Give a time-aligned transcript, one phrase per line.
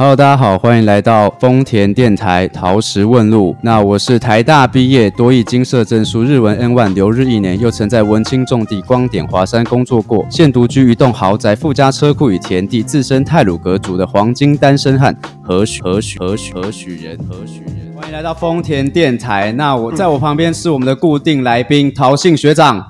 [0.00, 3.56] Hello，大家好，欢迎来到丰田电台陶石问路。
[3.64, 15.12] 那我是台大毕业，多益金色证书，日文 N 万留日一年，又曾在文青重地光点华山工作过，现独居一栋豪宅，附加车库与田地，自称泰鲁阁族的黄金单身汉
[15.42, 17.92] 何许何许何许何许人何许人？
[17.96, 19.50] 欢迎来到丰田电台。
[19.50, 22.88] 那我在我旁边是我们的固定来宾陶信学长。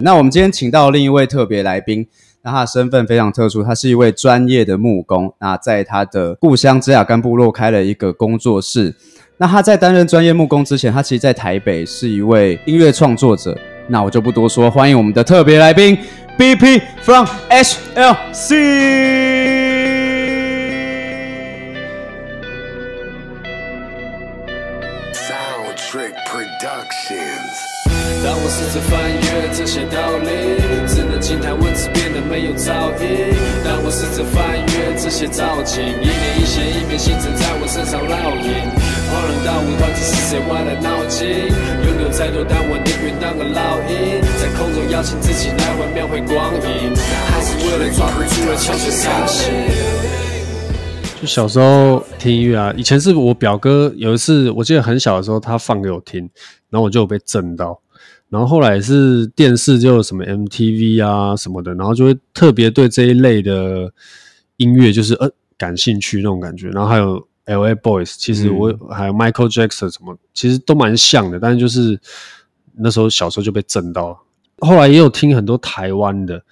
[0.00, 2.04] 那我们今天请到另一位特别来宾。
[2.46, 5.34] 那他的身份非常特殊，他是一位专业的木工。
[5.40, 8.94] 那在他的故乡芝雅干部落开了一个工作室。
[9.38, 13.58] 那他在担任专业木工之前，他其实在台北是一位音乐创作者。
[13.88, 15.98] 那我就不多说，欢迎我们的特别来宾
[16.38, 18.86] BP from HLC。
[28.24, 30.55] 当我试着翻阅这些道理，
[34.16, 38.48] 着翻阅这些造景，一年一线一面星辰在我身上烙印。
[39.12, 41.52] 恍然大悟，到底是谁歪了脑筋？
[41.84, 46.96] 拥有再多，但我宁愿当个烙印，在空中邀请自己来回描绘光影，
[47.28, 49.52] 还是为了抓不住的悄悄伤心。
[51.20, 56.20] 就小时候听音乐啊，以前是我表哥有一次，我记得很小的时候他放给我听，
[56.70, 57.78] 然后我就有被震到。
[58.28, 63.92] 然后后来是电视就什么 MTV 啊什么的，然后就会特别对这一类的
[64.56, 66.68] 音乐就是呃感兴趣那种感觉。
[66.70, 71.38] 然后还有 LA Boys，其实我还有 Michael Jackson 什么，其实都蛮像的。
[71.38, 71.98] 但是就是
[72.76, 74.16] 那时候小时候就被震到了。
[74.58, 76.42] 后来也有听很多台湾的，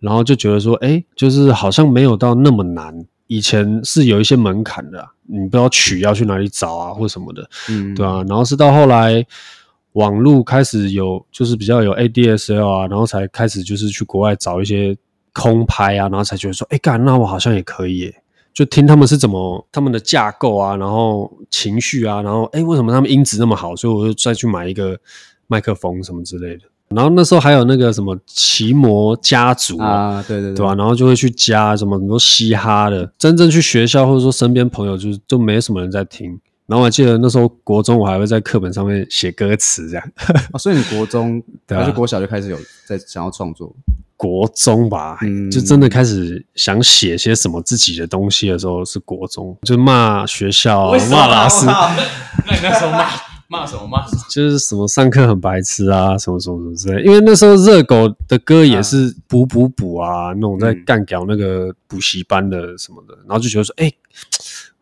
[0.00, 3.06] 然后就觉得说，哎，就是好像没有到那么难。
[3.28, 8.24] 以前是有一些门槛的，你不知道曲要去哪里找啊或什么的，嗯，对啊。
[8.28, 9.24] 然后是到后来。
[9.92, 14.96] 网络开始有，就是比较有 ADSL 啊，然后才开始就是去国外找一些
[15.32, 18.12] 空拍啊，然后才觉得说，哎干，那我好像也可以，
[18.52, 23.74] 就听他们是怎么他们的架构啊，然后情绪啊，然后哎，为什么他们音质那么好？
[23.74, 24.98] 所以我就再去买一个
[25.46, 26.62] 麦克风什么之类的。
[26.88, 30.74] 然后那时候还有那个什么奇摩家族啊，对对对吧？
[30.74, 36.36] 然后就会去加什么很多嘻哈的，真正去学校或者说身边朋友，就是都没什么人在听。
[36.70, 40.12] 然后我记得那时候国中，我还会在课本上面写歌词这样。
[40.52, 43.74] 啊， 所以你国中 还是国小就开始有在想要创作？
[44.16, 45.18] 国中吧，
[45.50, 51.66] 就真的开始想写些什么自己的东西的时候是国中，就骂学校、骂老师。
[51.66, 53.08] 那你那时候骂
[53.48, 54.06] 骂什么骂？
[54.30, 57.02] 就是什么上课很白痴啊，什么什么什么之类。
[57.02, 63.92] 因为那时候热狗的歌也是补补补啊，那种在干掉那个补习班的什么的，然后就觉得说，哎。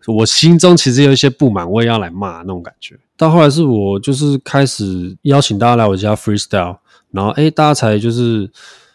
[0.09, 2.99] 我心中其实有一些不满，我也要来骂那种感觉。
[3.17, 6.77] 到后来是我就是开始邀请大家来我家 freestyle，
[7.11, 8.49] 然后哎，大家才就是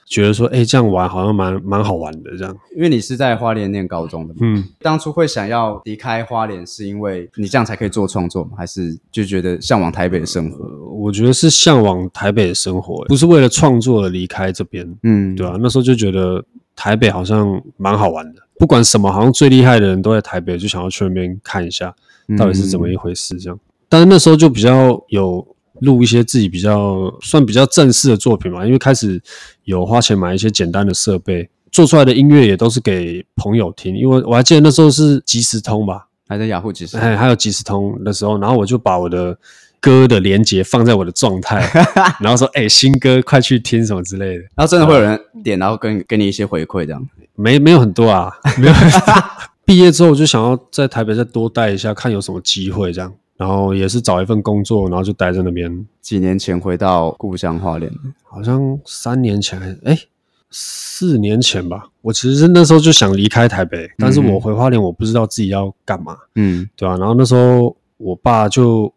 [0.06, 2.56] 觉得说，哎，这样玩好像蛮蛮好玩的这样。
[2.76, 8.52] 因为你是在花莲念高中的嘛，嗯，当初会想要离开花莲，是因为你这样才可以做创作吗？
[8.58, 10.66] 还是就觉得向往台北的生活？
[10.96, 14.88] 我觉得是向往台北的生活，不是为了创作而离开这边。
[15.04, 16.44] 嗯，对啊，那时候就觉得
[16.76, 18.42] 台北好像蛮好玩的。
[18.58, 21.94] 不管什么，好像最厉害的人都在台北，就想要去那边看一下，
[22.38, 23.60] 到底是怎么一回事这样。
[23.90, 25.46] 但是那时候就比较有
[25.82, 29.22] 录一些自己比较算比较正式的作品嘛，因为开始
[29.64, 33.96] 有花钱买一些简单的设备，做出来的音乐也都是给朋友听。
[33.96, 39.38] 因为我还记得那时候是即时通吧，还在雅虎即时，哎还有即时通的时候，然后我就把我的
[39.84, 41.70] 歌的连接放在我的状态，
[42.22, 47.10] 然后说：“哎，新歌快去听什么之类的。”然后真的会有人点，然后跟给你一些回馈这样。
[47.36, 48.74] 没没有很多啊， 没有。
[49.66, 53.14] 毕业之后我就想要在台北再多待一下，看有什么机会这样。
[53.36, 55.86] 然后也是找一份工作，然后就待在那边。
[56.02, 57.92] 几年前回到故乡花莲，
[58.24, 59.98] 好像三年前，哎，
[60.52, 61.86] 四年前吧。
[62.02, 66.96] 我其实那时候就想离开台北，但是我回花莲，我不知道自己要干嘛，嗯，对啊？
[66.98, 68.94] 然后那时候我爸就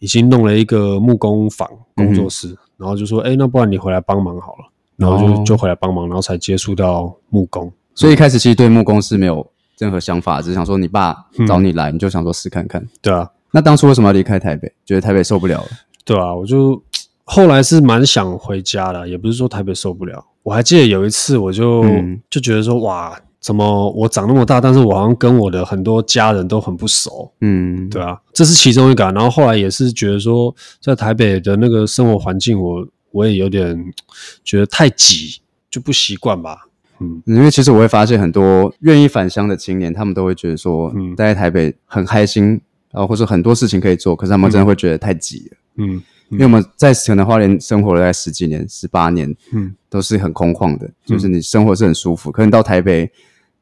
[0.00, 4.64] 已经弄了一个木工坊工作室，然后就说，哎，那不然你回来帮忙好了。
[4.96, 7.72] 然后就就回来帮忙，然后才接触到木工。
[7.94, 11.16] 所以一开始其实对木工是没有任何想法，只是想说你爸
[11.48, 12.86] 找你来，你就想说试看看。
[13.00, 14.70] 对啊，那当初为什么要离开台北？
[14.84, 15.68] 觉得台北受不了了。
[16.04, 16.82] 对啊，我就
[17.24, 20.22] 后来是蛮想回家的，也不是说台北受不了。
[20.42, 21.82] 我还记得有一次，我就
[22.28, 27.32] 就觉得说，哇，怎么我长那么大，但是我好像跟我的很多家人都很不熟。
[27.40, 29.04] 嗯，对啊，这是其中一个。
[29.04, 32.86] 然后后来也是觉得说，在台北的那个生活环境，我。
[33.12, 33.92] 我也有点
[34.44, 36.68] 觉得太挤，就不习惯吧。
[37.00, 42.60] 嗯，因为其实我会发现很多愿意返乡的青年，他们都会觉得说，嗯，待在台北很开心，
[42.92, 45.56] 然后或者很多事情可以做，可是他们真的会觉得太挤了。
[45.78, 52.30] 嗯，因为我们在可能花莲生活了在十几年、十八年，嗯，都是很空旷的，就是你生活是很舒服。
[52.30, 53.10] 可能到台北，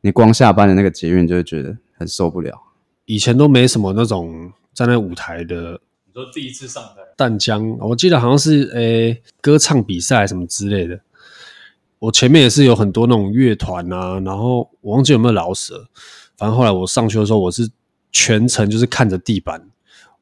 [0.01, 2.61] 你光下班的那个捷运就会觉得很受不了。
[3.07, 11.01] 以前都没什么那种站在舞台的你说第一次上台，淡江，我记得好像是诶、歌唱比赛什么之类的。
[11.99, 15.89] 我前面也是有很多那种乐团啊，然后我忘记有没有老舍，
[16.37, 17.69] 反正后来我上去的时候，我是
[18.13, 19.68] 全程就是看着地板，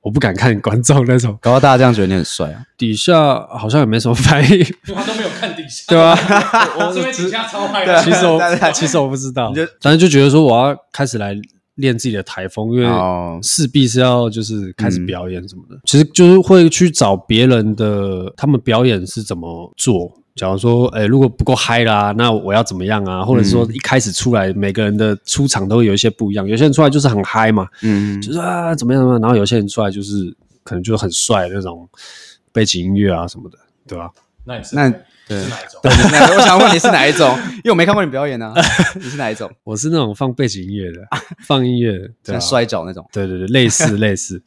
[0.06, 2.62] 我不敢看观众那种，搞到大家这样觉得你很帅啊！
[2.78, 4.64] 底下好像也没什么反应，
[4.94, 6.14] 他都没有看底下，对吧、
[6.78, 7.84] 我是因为底下超嗨。
[8.04, 8.40] 其实我
[8.72, 9.52] 其实我不知道。
[9.80, 11.34] 但是就觉得说我要开始来
[11.74, 13.40] 练自己的台风，因为哦。
[13.42, 15.76] 势必是要就是开始表演什么的。
[15.84, 20.12] 其实就是会去找别人的他们表演是怎么做。
[20.36, 23.24] 假如说，哎、如果不够嗨啦，那我要怎么样啊？
[23.24, 26.46] 或者是说一开始出来，每个人的出场都会有一些不一样。
[26.46, 31.88] 有些人出来就是很嗨嘛，嗯，就是啊怎么样怎么样，然后有些人出来就是可能就是很帅那种
[32.52, 34.10] 背景音乐啊什么的，对吧、
[34.44, 35.80] 那也是那是对哪一种？
[36.36, 37.28] 我想问你是哪一种？
[37.58, 38.52] 因为我没看过你表演啊，
[38.94, 39.50] 你是哪一种？
[39.64, 41.00] 我是那种放背景音乐的，
[41.46, 43.04] 放音乐的，像啊，摔跤那种？
[43.10, 44.40] 对对对，类似类似，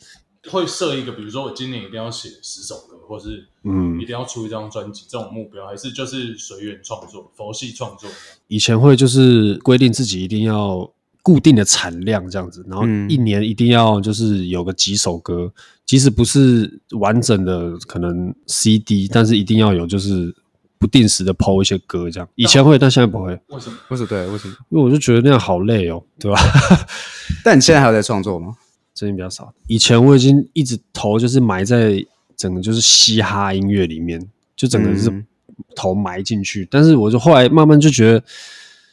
[0.50, 8.10] 会设一个，比如说我今年一定要写十首歌，或是嗯一，定要出一张专辑这种目标，还是就是随缘创作、佛系创作？
[8.48, 10.90] 以前会就是规定自己一定要
[11.22, 15.52] 固定的产量这样子，然后嗯一年一定要就是有个几首歌，
[15.86, 20.34] 即使不是完整的可能 CD，但是一定要有就是
[20.78, 22.30] 不定时的抛一些歌这样。
[22.36, 23.78] 以前会，但现在不会，为什么？
[23.90, 24.08] 为什么？
[24.08, 24.56] 对，为什么？
[24.70, 26.40] 因为我就觉得那样好累哦，对吧？
[27.44, 28.56] 但你现在还有在创作吗？
[29.00, 29.54] 最近比较少。
[29.68, 32.06] 以前我已经一直头就是埋在
[32.36, 34.22] 整个就是嘻哈音乐里面，
[34.58, 35.26] 就整个是嗯
[35.74, 36.68] 头埋进去。
[36.70, 38.24] 但是我就后来慢慢就觉得，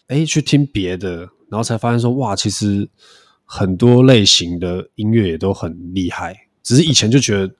[0.06, 2.88] 哎，去听别的，然后才发现说，哇，其实
[3.44, 6.36] 很多类型的音乐也都很厉害。
[6.62, 7.52] 只是以前就觉得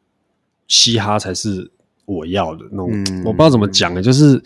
[0.69, 1.69] 嘻哈才是
[2.05, 4.41] 我要的那种，嗯我不知道怎么讲的，就是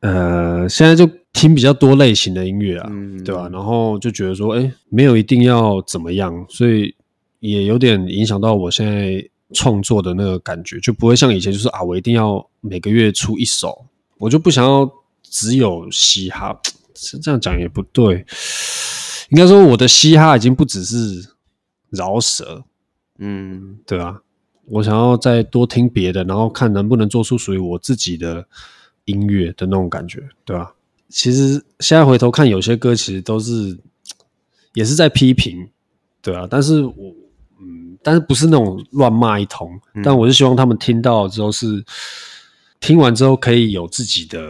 [0.00, 6.94] 呃，现在就听比较多类型的音乐啊，嗯对吧、然后就觉得说，哎，没有一定要怎么样，所以
[7.40, 13.86] 也有点影响到我现在创作的那个感觉，就不会像以前就是啊，我一定要每个月出一首，
[14.18, 14.90] 我就不想要
[15.22, 16.58] 只有嘻哈，
[16.94, 18.24] 是这样讲也不对，
[19.30, 21.30] 应该说我的嘻哈已经不只是
[21.90, 22.62] 饶舌，
[23.18, 24.20] 嗯，对吧、
[24.66, 28.46] 我想要再多听别的，然后看能不能做出属于我自己的
[29.06, 30.74] 音乐的那种感觉，对吧、
[31.12, 33.78] 其实现在回头看，有些歌其实都是
[34.72, 35.68] 也是在批评，
[36.22, 37.14] 对啊，但是我
[37.60, 41.84] 嗯，但是不是那种乱骂一通，但我是希望他们听到之后是
[42.80, 44.40] 听完之后可以有自己的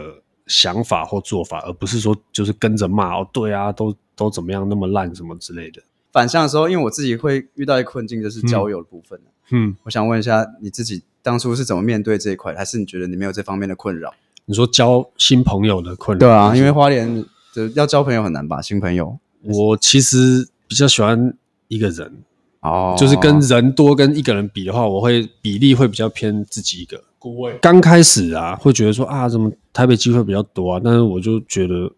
[0.47, 5.83] 想法或做法，而不是说就是跟着骂哦，对啊，都都怎么样那么烂什么之类的，
[6.13, 9.19] 反向的时候，因为我自己会遇到一个困境，就是交友的部分、
[9.51, 12.55] 嗯，我想问一下，你自己当初是怎么面对这一块？
[12.55, 14.13] 还是你觉得你没有这方面的困扰？
[14.45, 17.23] 你说交新朋友的困难，对啊，因为花莲
[17.53, 18.61] 的要交朋友很难吧？
[18.61, 21.33] 新朋友我其实比较喜欢
[21.67, 22.11] 一个人，
[22.61, 27.01] 哦，就是跟人多跟一个人比的话，我会比例会比较偏自己一个。
[27.61, 30.81] 刚开始啊，会觉得说啊，怎么台北机会比较多啊？
[30.83, 31.89] 但是我就觉得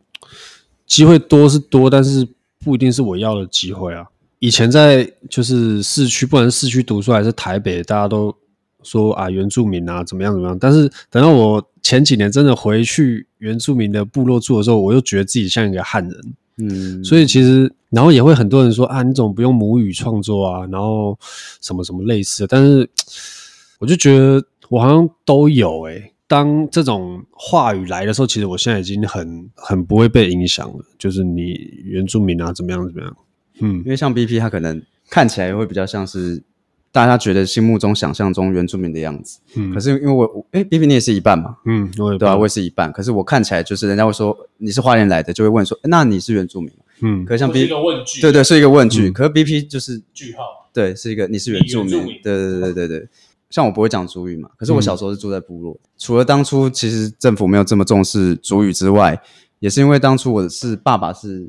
[0.85, 2.27] 机会多是多，但是
[2.63, 4.05] 不一定是我要的机会啊。
[4.37, 8.35] 以前在就是市区，不管是市区读书还是台北，大家都
[8.85, 10.57] 说啊原住民啊怎么样怎么样。
[10.57, 16.33] 但是等到我前几年真的回去原住民的部落住的时候，我又觉得自己像一个汉人。
[16.57, 20.65] 嗯，所以其实，然后也会很多人说啊，你怎么不用母语创作啊？
[20.71, 21.19] 然后
[21.59, 22.89] 什么什么类似的，但是
[23.77, 30.85] 我就觉得我好像都有诶、当这种话语来的时候，其实我现在已经很很不会被影响了。
[30.97, 33.17] 就是你原住民啊，怎么样怎么样，
[33.59, 36.41] 嗯因为像 BP，他可能看起来会比较像是
[36.95, 39.41] 大家觉得心目中想象中原住民的样子。
[39.55, 42.89] 嗯可是因为我，我哎，BP 你也是一半嘛，嗯，我也对啊，我也是一半。
[42.93, 46.85] 可是我看起来就是人家会说你是花莲来的，就会问说，那你是原住民吗？
[47.01, 49.09] 嗯可是像或是一 B，个问句，对对，是一个问句。
[49.09, 53.07] 嗯可是 BP 就是句号，对，是一个你是原住民，你原住民对对对对对。
[53.49, 55.77] 像我不会讲族语嘛，可是我嗯小时候是住在部落。
[55.97, 59.21] 除了当初其实政府没有这么重视族语之外，
[59.59, 61.45] 也是因为当初我是爸爸是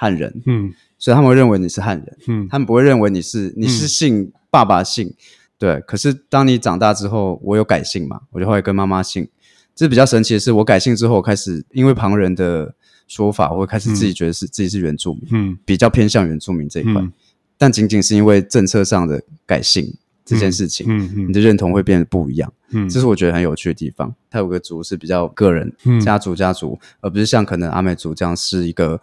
[0.00, 0.72] 汉人，嗯。
[0.98, 2.48] 所以他们会认为你是汉人，嗯。
[2.50, 5.12] 他们不会认为你是你是姓爸爸姓。
[5.58, 9.28] 对，可是当你长大之后，我有改姓嘛，我就后来跟妈妈姓。
[9.74, 12.74] 这比较神奇的是，我改姓之后，我开始因为旁人的
[13.06, 15.58] 说法，我会开始自己觉得是、自己是原住民，嗯。
[15.66, 16.94] 比较偏向原住民这一块。
[16.94, 17.12] 嗯。
[17.58, 21.28] 但仅仅是因为政策上的改姓这件事情，嗯嗯。
[21.28, 22.50] 你的认同会变得不一样。
[22.70, 22.88] 嗯。
[22.88, 24.14] 这是我觉得很有趣的地方。
[24.30, 26.00] 它有个族是比较个人、嗯。
[26.00, 28.98] 家族家族，而不是像可能阿美族这样是一个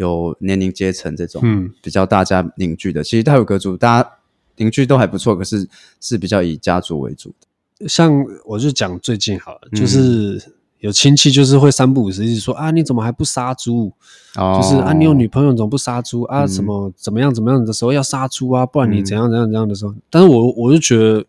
[0.00, 3.04] 有年龄阶层这种、嗯比较大家凝聚的。
[3.04, 4.10] 其实它有个族，大家
[4.56, 5.68] 凝聚都还不错，可是
[6.00, 7.86] 是比较以家族为主的。
[7.86, 8.10] 像
[8.46, 10.42] 我就讲最近好了，嗯就是
[10.78, 13.92] 有亲戚就是会三不五时一直说啊，你怎么还不杀猪？
[14.36, 16.46] 哦就是啊，你有女朋友怎么不杀猪啊？
[16.46, 18.64] 什么怎么样怎么样的时候要杀猪啊？
[18.64, 21.22] 不然你怎样怎样怎样的时候，但是我我就觉得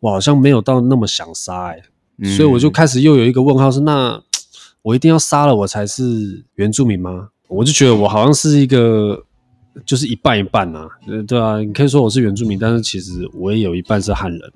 [0.00, 1.82] 我好像没有到那么想杀哎、
[2.18, 4.22] 嗯所以我就开始又有一个问号是那
[4.82, 7.30] 我一定要杀了我才是原住民吗？
[7.50, 9.24] 我就觉得我好像是一个
[9.84, 10.88] 就是一半一半啊，
[11.26, 14.52] 对啊，你可以说我是原住民，但是其实我也有一半是汉人。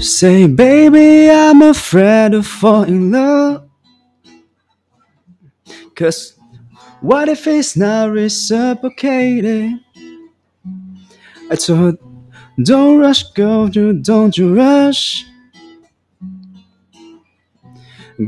[0.00, 3.62] Say, baby, I'm afraid of falling love.
[5.96, 6.34] Cause
[7.00, 9.80] what if it's not reciprocated?
[11.50, 11.98] I told,
[12.58, 15.24] don't rush, girl, don't you rush.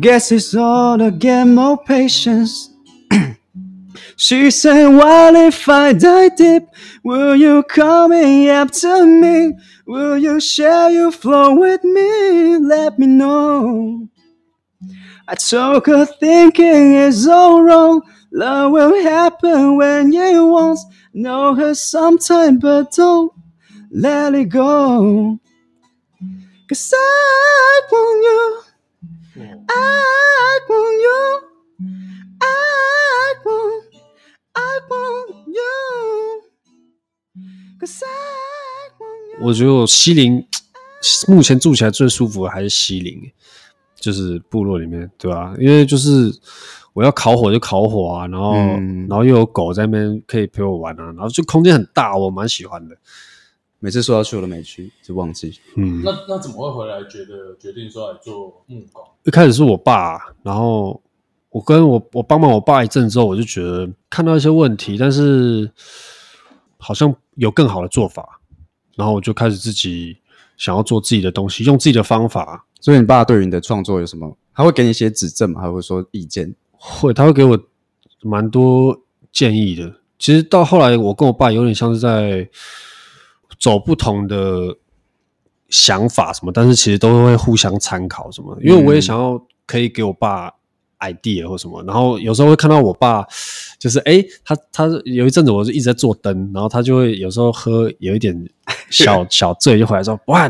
[0.00, 2.70] Guess it's all to get more patience.
[4.16, 6.64] She said, What if I die deep?
[7.02, 9.54] Will you come after me?
[9.86, 12.56] Will you share your flow with me?
[12.58, 14.08] Let me know.
[15.26, 18.02] I took her thinking it's all wrong.
[18.32, 20.78] Love will happen when you want.
[21.12, 23.32] Know her sometime, but don't
[23.90, 25.38] let it go.
[26.68, 28.63] Cause I want you.
[39.40, 40.46] 我觉得我西林
[41.26, 43.20] 目前住起来最舒服的还是西林，
[43.96, 46.32] 就是部落里面，对吧、因为就是
[46.92, 49.06] 我要烤火就烤火啊，然后、嗯。
[49.08, 52.96] 然后又有狗在那边可以陪我玩啊，然后就空间很大，我蛮喜欢的。
[53.84, 55.60] 每次说要去我都没去，就忘记。
[55.76, 59.04] 嗯，那那怎么会回来觉得决定说来做木工？
[59.24, 60.98] 一开始是我爸，然后
[61.50, 65.70] 我跟我我帮忙我爸一阵之后，我就觉得看到一些问题，但是
[66.78, 68.40] 好像有更好的做法，
[68.96, 70.16] 然后我就开始自己
[70.56, 72.64] 想要做自己的东西，用自己的方法。
[72.80, 74.34] 所以你爸对于你的创作有什么？
[74.54, 75.60] 他会给你一些指正吗？
[75.60, 76.54] 还会说意见？
[76.72, 77.58] 会，他会给我
[78.22, 78.98] 蛮多
[79.30, 79.94] 建议的。
[80.18, 82.48] 其实到后来，我跟我爸有点像是在
[83.58, 84.76] 走不同的
[85.68, 88.56] 想法什么，但是其实都会互相参考什么。
[88.62, 90.50] 因为我也想要可以给我爸
[91.00, 93.26] idea 或什么，然后有时候会看到我爸，
[93.78, 98.34] 就是诶，他他有一阵子我就一直在做灯，然后他就会有时候喝有一点
[98.90, 100.48] 小 小醉，就回来说：“哇，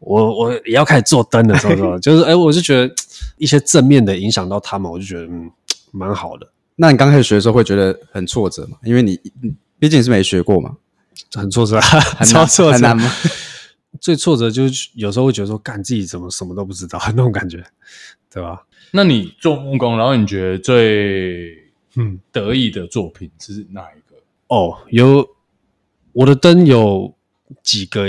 [0.00, 2.92] 我我也要开始做灯了。”什么什么， 就是诶，我就觉得
[3.36, 5.50] 一些正面的影响到他们，我就觉得嗯
[5.92, 6.48] 蛮好的。
[6.76, 8.76] 那你刚开始学的时候会觉得很挫折吗？
[8.84, 10.74] 因为你你毕竟是没学过嘛，
[11.32, 11.80] 很挫折，
[12.18, 13.10] 很挫折很难吗？
[14.00, 17.64] 最挫折就是有时候会觉得说，干自己怎么什么都不知道那种感觉，
[18.30, 18.66] 对吧？
[18.90, 21.56] 那你做木工，然后你觉得最
[21.96, 24.16] 嗯，得意的作品是哪一个？
[24.48, 25.28] 哦，有
[26.12, 27.14] 我的灯有
[27.62, 28.08] 几个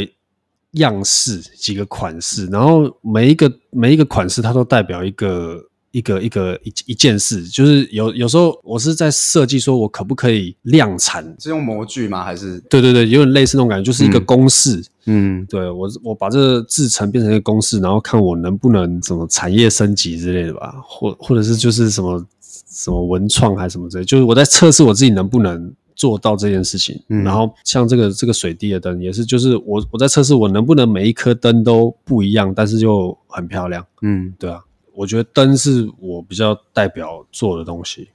[0.72, 5.64] 样式，几个款式，然后每一个每一个款式它都代表一个
[5.96, 11.24] 一个一个一一件事，就是有有时候我是在设计，说我可不可以量产。
[11.40, 12.22] 是用模具吗？
[12.22, 27.02] 还是对对对，有点类似那种感觉，就是一个嗯公式，嗯对我，我把这个制成变成一个公式，然后看我能不能什么产业升级之类的吧，或或者是就是什么什么文创还是什么之类，就是我在测试我自己能不能做到这件事情。
[27.08, 34.60] 嗯然后像这个这个水滴的灯也是，就是我我在测试我能不能每一颗灯都不一样，但是就很漂亮，嗯对啊，
[34.96, 38.10] 我觉得灯是我比较代表做的东西。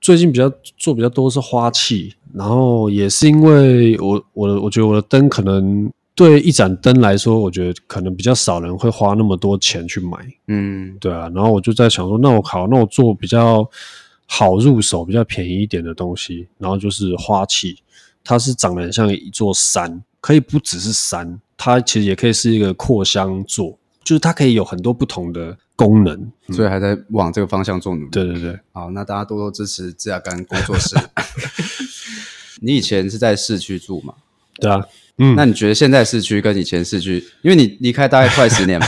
[0.00, 10.96] 最近比较做比较多是花器，然后也是因为我我的我觉得我的灯可能对一盏灯来说，我觉得可能比较少人会花那么多钱去买，嗯。
[11.00, 13.68] 对啊，然后我就在想说，那我好，那我做比较
[14.26, 17.78] 好入手、比较便宜一点的东西，然后就是花器，
[18.22, 26.32] 它是长得很像一座山，可以不只是山，它其实也可以是一个扩香座，就是它可以有很多不同的功能。
[26.52, 28.10] 所以还在往这个方向做努力。
[28.10, 30.96] 对对对，好，那大家多多支持自雅干工作室。
[32.62, 34.14] 你以前是在市区住吗？
[34.60, 34.82] 对啊，
[35.18, 38.86] 嗯，那你觉得现在市区跟以前市区，因为你离开大概快十年嘛，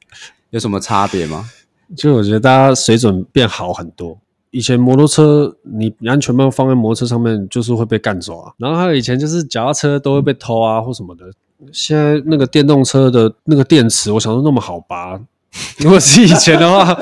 [0.50, 1.48] 有什么差别吗？
[1.96, 4.20] 就我觉得大家水准变好很多。
[4.50, 8.52] 以前摩托车，你安全帽放在摩托车上面，就是会被干走啊。
[8.58, 11.24] 然后还有以前就是脚踏车都会被偷啊，或什么的。
[11.72, 15.18] 现在那个电动车的那个电池，我想说那么好拔，
[15.78, 16.96] 如果是以前的话，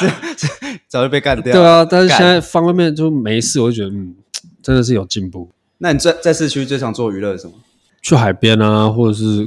[0.88, 1.52] 早就被干掉。
[1.52, 1.84] 对啊。
[1.84, 4.14] 但是干现在放外面就没事，我就觉得嗯，
[4.62, 5.48] 真的是有进步。
[5.78, 7.54] 那你在在市区最常做娱乐是什么？
[8.02, 9.46] 去海边啊，或者是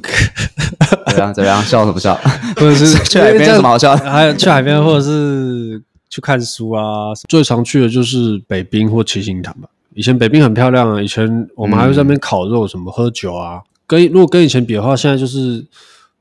[1.11, 1.61] 怎样怎样？
[1.63, 2.15] 笑什么笑？
[2.55, 3.95] 或者是去海边有什么好笑？
[3.97, 7.13] 还有去海边，或者是去看书啊。
[7.27, 9.67] 最常去的就是北滨或七星潭吧。
[9.93, 13.61] 以前北滨很漂亮啊，以前我们还会在那边烤肉，什么喝酒啊。
[13.87, 15.65] 跟如果跟以前比的话，现在就是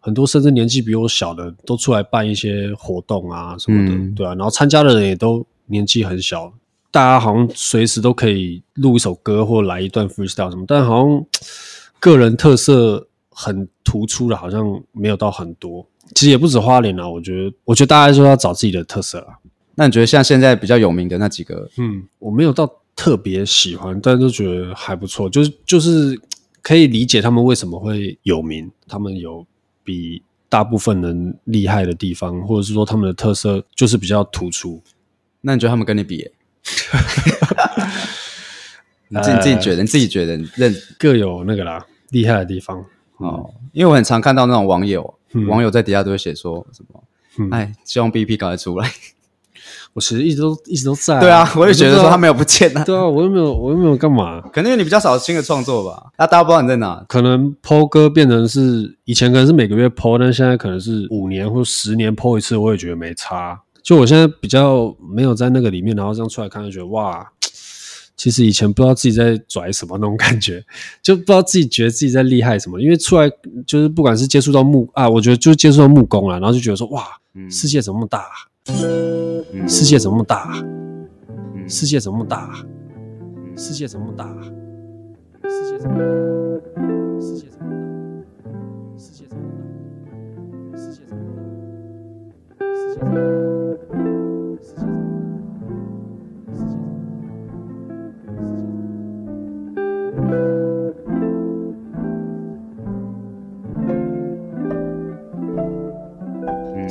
[0.00, 4.14] 很多甚至年纪比我小的都出来办一些活动啊什么的。
[4.14, 6.52] 对啊，然后参加的人也都年纪很小，
[6.90, 11.25] 大家好像随时都可以录一首歌或来一段 freestyle 什么，但好像
[11.99, 15.87] 个人特色很突出的，好像没有到很多。
[16.14, 19.38] 其实也不止花莲啊，我觉得我觉得大家就是要找自己的特色啊。
[19.75, 21.66] 那你觉得像现在比较有名的那几个？
[21.78, 26.21] 嗯，我没有到特别喜欢，但是觉得还不错，就是就是。
[26.64, 29.47] 可以理解他们为什么会有名，他们有
[29.85, 34.83] 比大部分人厉害的地方，或者是说他们的特色就是比较突出。
[35.42, 36.26] 那你觉得他们跟你比？
[39.09, 42.83] 你自己自己觉得，你自己觉得，那各有那个啦，厉害的地方。
[43.18, 45.18] 哦，因为我很常看到那种网友，
[45.49, 47.04] 网友在底下都会写说什么，
[47.52, 48.90] 哎，希望 BP 搞得出来。
[49.94, 51.18] 我其实一直都一直都在。
[51.20, 52.82] 对啊，我也觉得说他没有不见啊。
[52.84, 54.40] 对啊，我又没有，我又没有干嘛？
[54.52, 56.10] 可能因为你比较少新的创作吧。
[56.18, 57.04] 那大家不知道你在哪？
[57.08, 62.56] 可能剖歌变成是以前可能是每个月剖，但现在可能是五年或十年剖一次。
[62.56, 63.60] 我也觉得没差。
[63.82, 67.24] 就我现在比较没有在那个里面，然后这样出来看，就觉得哇，
[68.16, 70.64] 其实以前不知道自己在拽什么那种感觉，
[71.02, 72.80] 就不知道自己觉得自己在厉害什么。
[72.80, 73.30] 因为出来
[73.66, 77.04] 就是不管是接触到木啊，我觉得就接触到木工了，然后就觉得说哇，
[77.50, 78.26] 世界怎么那么大。
[78.66, 80.54] 世界这么大，
[81.68, 82.50] 世界这么大，
[83.56, 84.26] 世界这么大，
[85.47, 86.00] 世界这么大，
[87.21, 87.71] 世界这么
[90.73, 91.02] 大，世界
[92.97, 93.43] 这么大。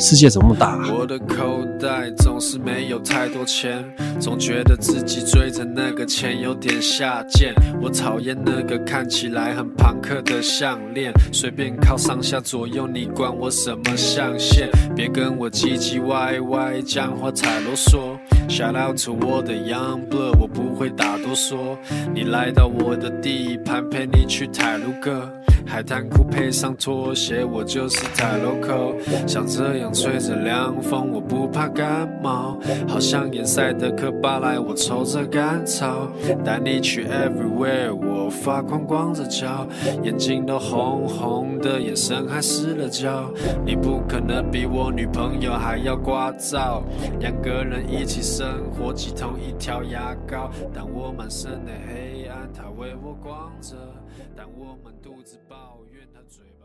[0.04, 0.94] 世界怎么那么大？
[0.94, 3.82] 我的口袋总是没有太多钱，
[4.20, 7.54] 总觉得自己追着那个钱有点下贱。
[7.82, 14.70] 我讨厌那个看起来很朋克的项链，随便靠上下左右，你管我什么象限？
[14.94, 18.18] 别跟我唧唧歪歪讲话太啰嗦。
[18.50, 20.46] Shout out to 我的 Young Blood，我
[20.84, 21.78] 会打哆嗦。
[22.14, 25.32] 你来到我的地盘，陪你去泰鲁阁。
[25.66, 28.94] 海滩裤配上拖鞋，我就是泰罗克。
[29.26, 32.60] 像这样吹着凉风，我不怕感冒。
[32.86, 36.12] 好像眼塞的可巴赖，我抽着干草，
[36.44, 39.68] 带你去 everywhere，我发光光着脚，
[40.04, 43.32] 眼睛都红红的，眼神还湿了焦。
[43.66, 46.82] 你不可能比我女朋友还要聒噪，
[47.20, 50.50] 两个人一起生活，挤同一条牙膏。
[50.74, 53.76] 当我满身的黑暗，她为我光着。
[54.36, 56.63] 当我们独自抱怨，他嘴巴。